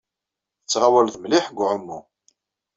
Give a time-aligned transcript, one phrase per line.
[0.61, 1.99] Tettɣawaleḍ mliḥ deg uɛumu.